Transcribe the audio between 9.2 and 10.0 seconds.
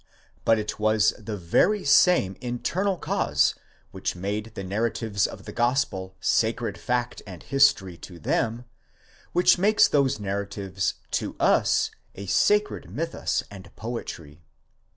which makes